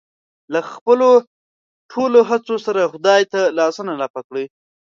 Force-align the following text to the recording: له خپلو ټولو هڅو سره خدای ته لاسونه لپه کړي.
له 0.53 0.59
خپلو 0.73 1.09
ټولو 1.91 2.19
هڅو 2.29 2.55
سره 2.65 2.89
خدای 2.93 3.21
ته 3.31 3.41
لاسونه 3.57 3.91
لپه 4.01 4.19
کړي. 4.27 4.45